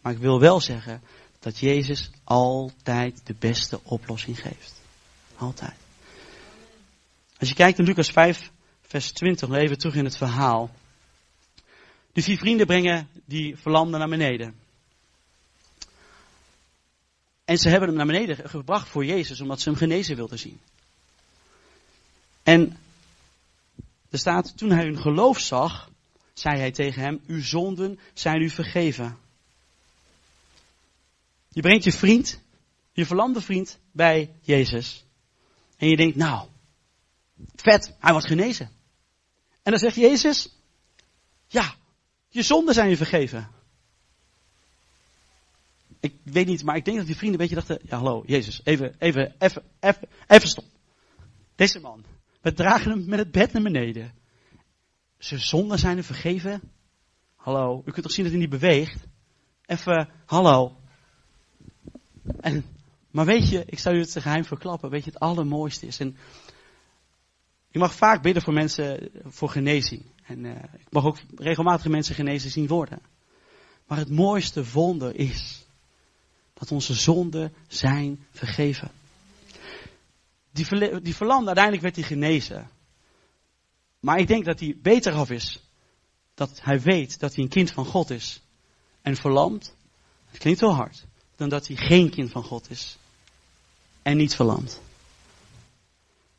[0.00, 1.02] Maar ik wil wel zeggen
[1.38, 4.80] dat Jezus altijd de beste oplossing geeft.
[5.36, 5.74] Altijd.
[7.38, 8.50] Als je kijkt in Lucas 5,
[8.92, 10.70] vers 20, nog even terug in het verhaal.
[12.12, 14.54] De vier vrienden brengen die verlamde naar beneden.
[17.44, 20.60] En ze hebben hem naar beneden gebracht voor Jezus, omdat ze hem genezen wilden zien.
[22.42, 22.78] En
[24.10, 25.90] er staat, toen hij hun geloof zag,
[26.32, 29.18] zei hij tegen hem, uw zonden zijn u vergeven.
[31.48, 32.40] Je brengt je vriend,
[32.92, 35.04] je verlamde vriend, bij Jezus.
[35.76, 36.48] En je denkt, nou,
[37.54, 38.80] vet, hij wordt genezen.
[39.62, 40.56] En dan zegt Jezus,
[41.46, 41.74] ja,
[42.28, 43.50] je zonden zijn je vergeven.
[46.00, 48.60] Ik weet niet, maar ik denk dat die vrienden een beetje dachten, ja hallo, Jezus,
[48.64, 50.64] even, even, even, even, even stop.
[51.54, 52.04] Deze man,
[52.40, 54.14] we dragen hem met het bed naar beneden.
[55.18, 56.60] Zijn zonden zijn er vergeven.
[57.36, 59.06] Hallo, u kunt toch zien dat hij niet beweegt?
[59.66, 60.76] Even, hallo.
[62.40, 62.64] En,
[63.10, 66.00] maar weet je, ik zou u het geheim verklappen, weet je, het allermooiste is.
[66.00, 66.16] En
[67.72, 70.02] je mag vaak bidden voor mensen, voor genezing.
[70.22, 73.00] En uh, ik mag ook regelmatig mensen genezen zien worden.
[73.86, 75.66] Maar het mooiste wonder is
[76.54, 78.90] dat onze zonden zijn vergeven.
[80.52, 82.70] Die, die verlamde, uiteindelijk werd hij genezen.
[84.00, 85.62] Maar ik denk dat hij beter af is.
[86.34, 88.42] Dat hij weet dat hij een kind van God is.
[89.02, 89.74] En verlamd,
[90.30, 91.04] het klinkt wel hard,
[91.36, 92.98] dan dat hij geen kind van God is.
[94.02, 94.80] En niet verlamd.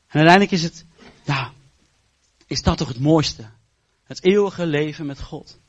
[0.07, 0.85] En uiteindelijk is het,
[1.23, 1.53] ja,
[2.47, 3.49] is dat toch het mooiste.
[4.03, 5.59] Het eeuwige leven met God.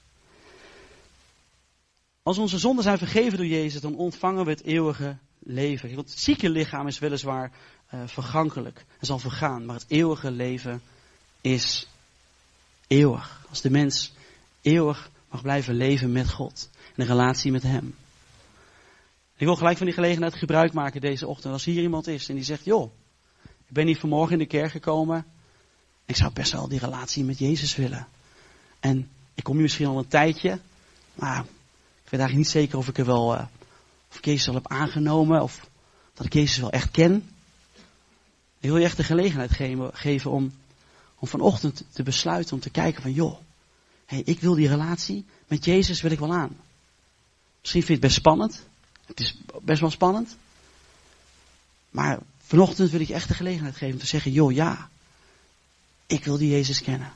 [2.23, 5.97] Als onze zonden zijn vergeven door Jezus, dan ontvangen we het eeuwige leven.
[5.97, 7.53] Het zieke lichaam is weliswaar
[7.95, 10.83] uh, vergankelijk en zal vergaan, maar het eeuwige leven
[11.41, 11.87] is
[12.87, 13.47] eeuwig.
[13.49, 14.13] Als de mens
[14.61, 17.95] eeuwig mag blijven leven met God en een relatie met Hem.
[19.37, 21.53] Ik wil gelijk van die gelegenheid gebruik maken deze ochtend.
[21.53, 22.93] Als hier iemand is en die zegt, joh,
[23.43, 25.27] ik ben hier vanmorgen in de kerk gekomen.
[26.05, 28.07] Ik zou best wel die relatie met Jezus willen.
[28.81, 30.59] En ik kom hier misschien al een tijdje,
[31.15, 31.41] maar
[32.05, 33.45] ik weet eigenlijk niet zeker of ik er wel, uh,
[34.11, 35.69] of ik Jezus al heb aangenomen of
[36.15, 37.15] dat ik Jezus wel echt ken.
[38.61, 39.51] Ik wil je echt de gelegenheid
[39.93, 40.55] geven om,
[41.19, 43.39] om vanochtend te besluiten om te kijken van joh,
[44.07, 46.57] hey, ik wil die relatie met Jezus wil ik wel aan.
[47.61, 48.63] Misschien vind je het best spannend.
[49.07, 50.37] Het is best wel spannend.
[51.91, 54.89] Maar vanochtend wil ik je echt de gelegenheid geven om te zeggen, joh ja,
[56.07, 57.13] ik wil die Jezus kennen.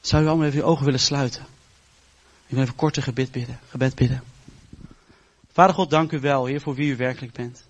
[0.00, 1.42] Zou u allemaal even je ogen willen sluiten?
[2.46, 4.22] Ik wil even korte gebed bidden, gebed bidden.
[5.52, 7.64] Vader God, dank u wel, Heer, voor wie u werkelijk bent.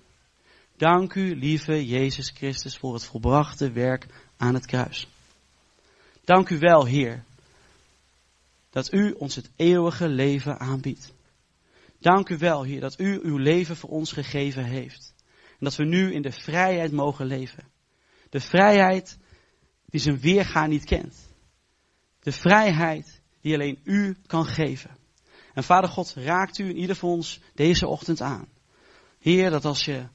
[0.76, 5.08] Dank u, lieve Jezus Christus, voor het volbrachte werk aan het kruis.
[6.24, 7.24] Dank u wel, Heer,
[8.70, 11.12] dat u ons het eeuwige leven aanbiedt.
[12.00, 15.14] Dank u wel, Heer, dat u uw leven voor ons gegeven heeft.
[15.48, 17.64] En dat we nu in de vrijheid mogen leven.
[18.30, 19.18] De vrijheid
[19.86, 21.14] die zijn weerga niet kent.
[22.20, 24.96] De vrijheid die alleen u kan geven.
[25.54, 28.48] En Vader God, raakt u in ieder van ons deze ochtend aan.
[29.18, 30.06] Heer, dat als je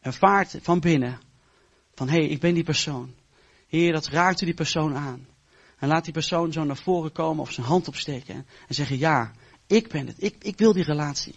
[0.00, 1.20] ervaart van binnen,
[1.94, 3.14] van hé, hey, ik ben die persoon.
[3.66, 5.26] Heer, dat raakt u die persoon aan.
[5.78, 9.32] En laat die persoon zo naar voren komen of zijn hand opsteken en zeggen, ja,
[9.72, 10.16] ik ben het.
[10.18, 11.34] Ik, ik wil die relatie.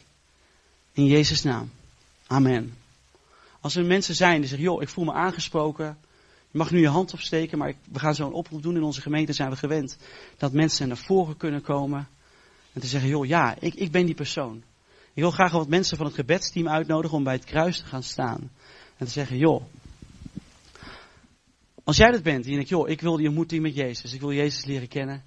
[0.92, 1.72] In Jezus' naam.
[2.28, 2.78] Amen.
[3.62, 5.98] Als er mensen zijn die zeggen, joh, ik voel me aangesproken.
[6.52, 8.76] Je mag nu je hand opsteken, maar we gaan zo een oproep doen.
[8.76, 9.98] In onze gemeente zijn we gewend
[10.38, 12.08] dat mensen naar voren kunnen komen.
[12.74, 14.64] En te zeggen, joh, ja, ik, ik ben die persoon.
[15.14, 18.04] Ik wil graag wat mensen van het gebedsteam uitnodigen om bij het kruis te gaan
[18.04, 18.52] staan.
[18.98, 19.64] En te zeggen, joh,
[21.84, 24.14] als jij dat bent, en je denkt, joh, ik wil die ontmoeting met Jezus.
[24.14, 25.24] Ik wil Jezus leren kennen.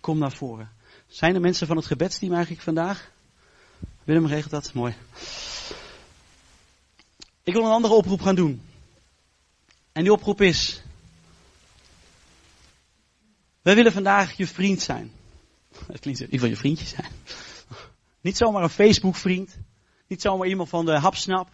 [0.00, 0.76] Kom naar voren.
[1.08, 3.10] Zijn er mensen van het gebedsteam eigenlijk vandaag?
[4.04, 4.72] Willem regelt dat?
[4.72, 4.94] Mooi.
[7.42, 8.62] Ik wil een andere oproep gaan doen.
[9.92, 10.82] En die oproep is.
[13.62, 15.12] Wij willen vandaag je vriend zijn.
[15.92, 17.12] Het klinkt, ik wil je vriendje zijn.
[18.20, 19.56] Niet zomaar een Facebook vriend.
[20.06, 21.48] Niet zomaar iemand van de hapsnap.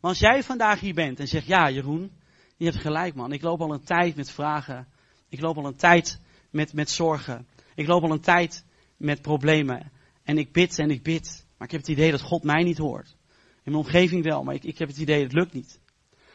[0.00, 2.12] Maar als jij vandaag hier bent en zegt, ja Jeroen,
[2.56, 3.32] je hebt gelijk man.
[3.32, 4.88] Ik loop al een tijd met vragen.
[5.28, 6.18] Ik loop al een tijd
[6.50, 7.46] met, met zorgen.
[7.74, 8.64] Ik loop al een tijd
[8.98, 9.90] met problemen.
[10.22, 11.46] En ik bid en ik bid.
[11.56, 13.16] Maar ik heb het idee dat God mij niet hoort.
[13.64, 15.80] In mijn omgeving wel, maar ik, ik heb het idee dat het lukt niet.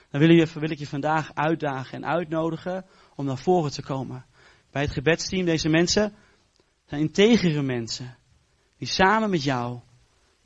[0.09, 4.25] dan wil, wil ik je vandaag uitdagen en uitnodigen om naar voren te komen.
[4.71, 6.13] Bij het gebedsteam, deze mensen
[6.85, 8.17] zijn integere mensen.
[8.77, 9.79] Die samen met jou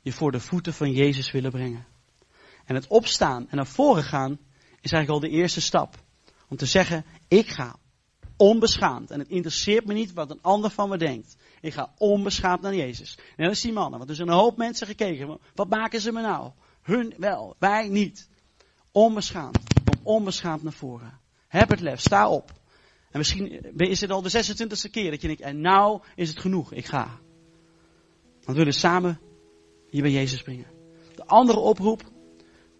[0.00, 1.86] je voor de voeten van Jezus willen brengen.
[2.64, 4.38] En het opstaan en naar voren gaan
[4.80, 6.02] is eigenlijk al de eerste stap.
[6.48, 7.77] Om te zeggen, ik ga
[8.38, 9.10] onbeschaamd.
[9.10, 11.36] En het interesseert me niet wat een ander van me denkt.
[11.60, 13.18] Ik ga onbeschaamd naar Jezus.
[13.36, 13.98] En dat is die mannen.
[13.98, 15.38] Want er zijn een hoop mensen gekeken.
[15.54, 16.50] Wat maken ze me nou?
[16.82, 18.28] Hun wel, wij niet.
[18.92, 19.58] Onbeschaamd.
[19.84, 21.18] Kom onbeschaamd naar voren.
[21.48, 22.52] Heb het lef, sta op.
[23.10, 26.40] En misschien is het al de 26e keer dat je denkt, en nou is het
[26.40, 27.18] genoeg, ik ga.
[28.32, 29.20] Want we willen samen
[29.90, 30.66] je bij Jezus brengen.
[31.14, 32.02] De andere oproep,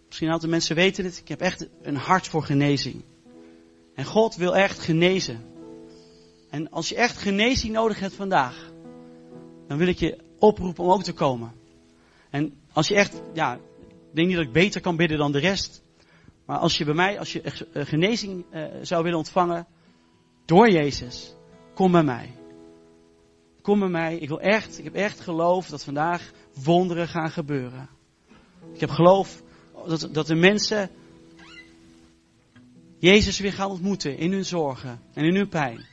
[0.07, 3.03] misschien aantal mensen weten het, ik heb echt een hart voor genezing.
[3.93, 5.48] En God wil echt genezen.
[6.49, 8.71] En als je echt genezing nodig hebt vandaag,
[9.67, 11.51] dan wil ik je oproepen om ook te komen.
[12.29, 15.39] En als je echt, ja, ik denk niet dat ik beter kan bidden dan de
[15.39, 15.83] rest.
[16.45, 19.67] Maar als je bij mij, als je eh, genezing uh, zou willen ontvangen
[20.45, 21.35] door Jezus,
[21.73, 22.31] kom bij mij.
[23.61, 24.17] Kom bij mij.
[24.17, 26.31] Ik wil echt, ik heb echt geloof dat vandaag
[26.63, 27.89] wonderen gaan gebeuren.
[28.73, 29.41] Ik heb geloof
[29.87, 30.89] dat, dat de mensen
[32.99, 35.88] Jezus weer gaan ontmoeten in hun zorgen en in hun pijn.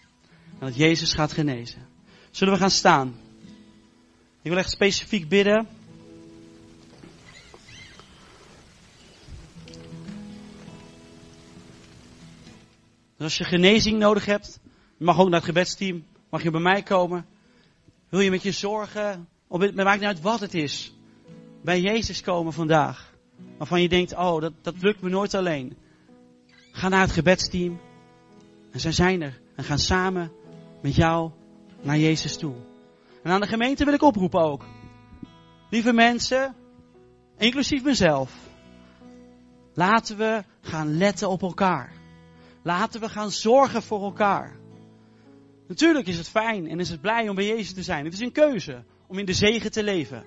[0.59, 1.87] En dat Jezus gaat genezen.
[2.31, 3.17] Zullen we gaan staan?
[4.43, 5.69] Ik wil echt specifiek bidden.
[13.17, 14.59] Dus als je genezing nodig hebt,
[14.97, 17.27] je mag ook naar het gebedsteam, mag je bij mij komen.
[18.09, 20.93] Wil je met je zorgen, of het maakt niet uit wat het is,
[21.63, 23.15] bij Jezus komen vandaag.
[23.59, 25.77] Waarvan je denkt, oh, dat, dat lukt me nooit alleen.
[26.73, 27.81] Ga naar het gebedsteam.
[28.71, 29.41] En zij zijn er.
[29.55, 30.33] En gaan samen
[30.87, 31.31] met jou
[31.83, 32.55] naar Jezus toe.
[33.23, 34.65] En aan de gemeente wil ik oproepen ook.
[35.71, 36.55] Lieve mensen,
[37.39, 38.33] inclusief mezelf.
[39.75, 41.93] Laten we gaan letten op elkaar.
[42.63, 44.57] Laten we gaan zorgen voor elkaar.
[45.69, 48.05] Natuurlijk is het fijn en is het blij om bij Jezus te zijn.
[48.05, 50.25] Het is een keuze om in de zegen te leven.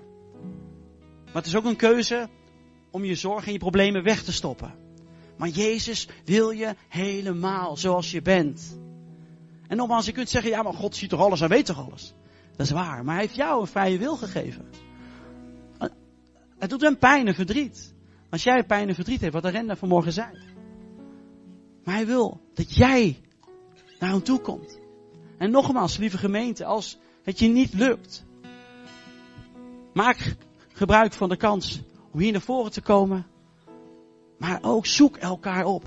[1.24, 2.28] Maar het is ook een keuze
[2.90, 4.74] om je zorgen en je problemen weg te stoppen.
[5.36, 8.79] Maar Jezus wil je helemaal zoals je bent.
[9.70, 12.14] En nogmaals, je kunt zeggen, ja maar God ziet toch alles, hij weet toch alles.
[12.56, 14.68] Dat is waar, maar hij heeft jou een vrije wil gegeven.
[16.58, 17.94] Het doet hem pijn en verdriet.
[18.30, 20.28] Als jij pijn en verdriet hebt, wat de render vanmorgen zei.
[21.84, 23.20] Maar hij wil dat jij
[23.98, 24.78] naar hem toe komt.
[25.38, 28.24] En nogmaals, lieve gemeente, als het je niet lukt,
[29.92, 30.36] maak
[30.72, 31.80] gebruik van de kans
[32.10, 33.26] om hier naar voren te komen.
[34.38, 35.84] Maar ook zoek elkaar op.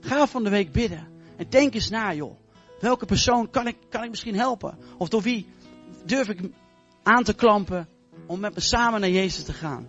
[0.00, 1.08] Ga van de week bidden.
[1.36, 2.39] En denk eens na, joh.
[2.80, 4.78] Welke persoon kan ik, kan ik misschien helpen?
[4.98, 5.46] Of door wie
[6.04, 6.40] durf ik
[7.02, 7.88] aan te klampen
[8.26, 9.88] om met me samen naar Jezus te gaan?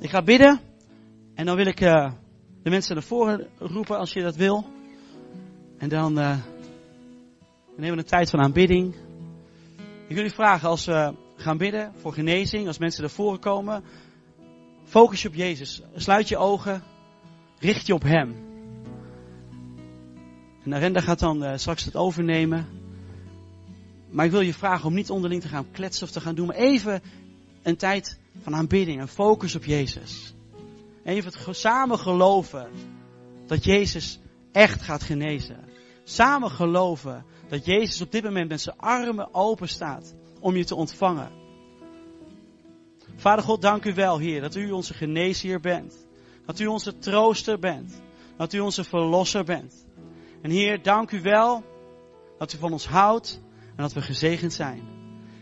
[0.00, 0.60] Ik ga bidden.
[1.34, 2.12] En dan wil ik uh,
[2.62, 4.64] de mensen naar voren roepen als je dat wil.
[5.78, 6.36] En dan uh,
[7.76, 8.94] nemen we een tijd van aanbidding.
[10.08, 13.84] Ik wil u vragen als we gaan bidden voor genezing, als mensen naar voren komen.
[14.84, 15.82] Focus je op Jezus.
[15.94, 16.82] Sluit je ogen.
[17.58, 18.53] Richt je op Hem.
[20.64, 22.66] En Arenda gaat dan uh, straks het overnemen.
[24.10, 26.46] Maar ik wil je vragen om niet onderling te gaan kletsen of te gaan doen.
[26.46, 27.02] Maar even
[27.62, 29.00] een tijd van aanbidding.
[29.00, 30.34] En focus op Jezus.
[31.04, 32.68] Even het samen geloven
[33.46, 34.18] dat Jezus
[34.52, 35.58] echt gaat genezen.
[36.04, 40.74] Samen geloven dat Jezus op dit moment met zijn armen open staat om je te
[40.74, 41.30] ontvangen.
[43.16, 46.06] Vader God, dank u wel, Heer, dat u onze geneesheer bent.
[46.46, 48.02] Dat u onze trooster bent.
[48.36, 49.83] Dat u onze verlosser bent.
[50.44, 51.64] En Heer, dank u wel
[52.38, 54.82] dat u van ons houdt en dat we gezegend zijn.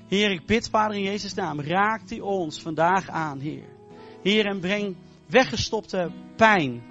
[0.09, 3.69] Heer, ik bid, Vader, in Jezus' naam, raakt u ons vandaag aan, Heer.
[4.23, 6.83] Heer, en breng weggestopte pijn,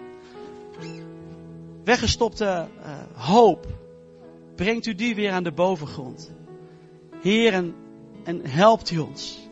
[1.83, 3.67] weggestopte uh, hoop,
[4.55, 6.31] brengt u die weer aan de bovengrond.
[7.21, 7.75] Heer, en,
[8.23, 9.49] en helpt u ons.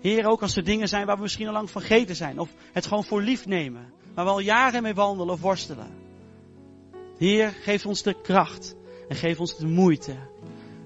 [0.00, 2.38] Heer, ook als er dingen zijn waar we misschien al lang vergeten zijn.
[2.38, 3.92] Of het gewoon voor lief nemen.
[4.14, 6.05] Waar we al jaren mee wandelen of worstelen.
[7.18, 8.74] Heer, geef ons de kracht.
[9.08, 10.16] En geef ons de moeite.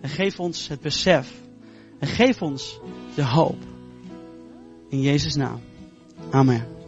[0.00, 1.32] En geef ons het besef.
[1.98, 2.80] En geef ons
[3.14, 3.62] de hoop.
[4.88, 5.60] In Jezus' naam.
[6.30, 6.79] Amen.